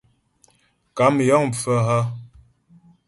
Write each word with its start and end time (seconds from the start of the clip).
Kàm 0.97 1.15
yəŋ 1.27 1.43
pfə́ 1.55 1.77
hə́? 1.87 2.01